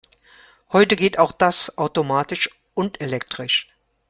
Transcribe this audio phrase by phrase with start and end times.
[0.71, 3.67] Heute geht auch das automatisch und elektrisch.